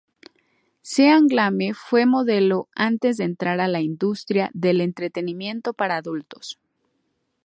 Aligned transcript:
Seth 0.81 1.25
Gamble 1.27 1.75
fue 1.75 2.07
modelo 2.07 2.67
antes 2.73 3.17
de 3.17 3.23
entrar 3.23 3.59
a 3.59 3.67
la 3.67 3.81
industria 3.81 4.49
del 4.55 4.81
entretenimiento 4.81 5.73
para 5.75 5.97
adultos. 5.97 6.57